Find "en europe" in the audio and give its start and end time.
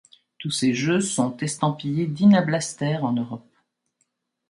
3.03-3.55